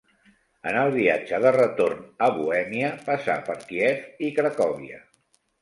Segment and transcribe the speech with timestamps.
[0.69, 5.03] En el viatge de retorn a Bohèmia, passà per Kíev i Cracòvia.